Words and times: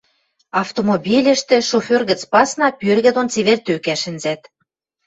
Автомобильӹштӹжӹ, 0.61 1.67
шофер 1.69 2.01
гӹц 2.09 2.21
пасна, 2.31 2.67
пӱэргӹ 2.79 3.11
дон 3.15 3.27
цевер 3.33 3.59
тӧкӓ 3.65 3.95
шӹнзӓт. 4.01 4.41